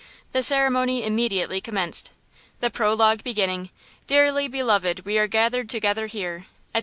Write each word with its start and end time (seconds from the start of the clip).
The 0.31 0.41
ceremony 0.41 1.03
immediately 1.03 1.61
commenced. 1.61 2.09
The 2.59 2.71
prologue 2.71 3.23
beginning, 3.23 3.69
"Dearly 4.07 4.47
beloved, 4.47 5.05
we 5.05 5.19
are 5.19 5.27
gathered 5.27 5.69
together 5.69 6.07
here," 6.07 6.47
etc. 6.73 6.79